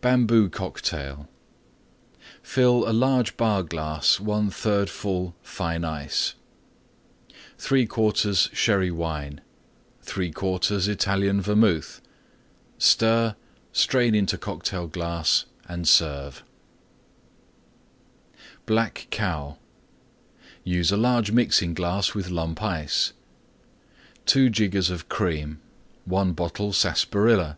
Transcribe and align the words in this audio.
BAMBOO 0.00 0.48
COCKTAIL 0.48 1.28
Fill 2.42 2.80
large 2.92 3.36
Bar 3.36 3.62
glass 3.62 4.16
1/3 4.18 4.88
full 4.88 5.36
Fine 5.40 5.84
Ice. 5.84 6.34
3/4 7.60 8.52
Sherry 8.52 8.90
Wine. 8.90 9.40
3/4 10.04 10.88
Italian 10.88 11.40
Vermouth. 11.40 12.02
Stir; 12.76 13.36
strain 13.72 14.16
into 14.16 14.36
Cocktail 14.36 14.88
glass. 14.88 15.44
Serve. 15.84 16.42
BLACK 18.66 19.06
COW 19.12 19.58
Use 20.64 20.90
a 20.90 20.96
large 20.96 21.30
Mixing 21.30 21.72
glass 21.72 22.14
with 22.14 22.30
Lump 22.30 22.60
Ice. 22.64 23.12
2 24.26 24.50
jiggers 24.50 24.90
of 24.90 25.08
Cream. 25.08 25.60
1 26.04 26.32
bottle 26.32 26.72
Sarsaparilla. 26.72 27.56